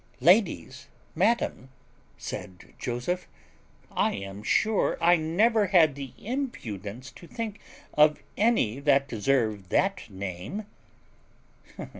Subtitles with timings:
[0.19, 0.87] "Ladies!
[1.13, 1.69] madam,"
[2.17, 3.27] said Joseph,
[3.91, 7.59] "I am sure I never had the impudence to think
[7.93, 10.65] of any that deserve that name."